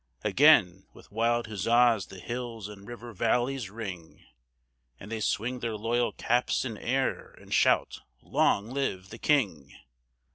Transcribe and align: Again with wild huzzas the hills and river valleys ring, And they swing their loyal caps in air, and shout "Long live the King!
Again 0.23 0.87
with 0.93 1.11
wild 1.11 1.45
huzzas 1.45 2.07
the 2.07 2.17
hills 2.19 2.67
and 2.67 2.87
river 2.87 3.13
valleys 3.13 3.69
ring, 3.69 4.25
And 4.99 5.11
they 5.11 5.19
swing 5.19 5.59
their 5.59 5.75
loyal 5.77 6.11
caps 6.11 6.65
in 6.65 6.75
air, 6.75 7.35
and 7.39 7.53
shout 7.53 7.99
"Long 8.23 8.71
live 8.71 9.11
the 9.11 9.19
King! 9.19 9.75